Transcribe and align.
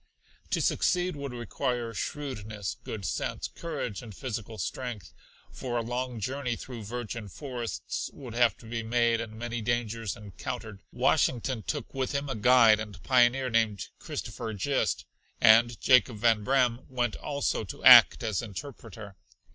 To 0.49 0.61
succeed 0.61 1.15
would 1.15 1.31
require 1.31 1.93
shrewdness, 1.93 2.75
good 2.83 3.05
sense, 3.05 3.47
courage 3.47 4.01
and 4.01 4.15
physical 4.17 4.57
strength 4.57 5.13
for 5.51 5.77
a 5.77 5.83
long 5.83 6.19
journey 6.19 6.55
through 6.55 6.85
virgin 6.85 7.27
forests 7.27 8.09
would 8.11 8.33
have 8.33 8.57
to 8.57 8.65
be 8.65 8.81
made 8.81 9.21
and 9.21 9.37
many 9.37 9.61
dangers 9.61 10.15
encountered. 10.17 10.81
Washington 10.91 11.61
took 11.61 11.93
with 11.93 12.13
him 12.13 12.29
a 12.29 12.35
guide 12.35 12.79
and 12.79 13.03
pioneer 13.03 13.51
named 13.51 13.89
Christopher 13.99 14.55
Gist, 14.55 15.05
and 15.39 15.79
Jacob 15.79 16.17
Van 16.17 16.43
Braam 16.43 16.83
went 16.89 17.15
also 17.17 17.63
to 17.65 17.83
act 17.83 18.23
as 18.23 18.41
interpreter. 18.41 19.17